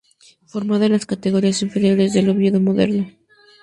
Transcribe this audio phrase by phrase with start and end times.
[0.47, 3.07] Formada en las categorías inferiores del Oviedo Moderno.